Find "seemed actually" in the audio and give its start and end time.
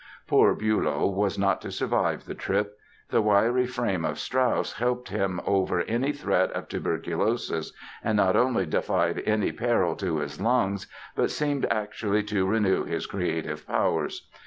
11.29-12.23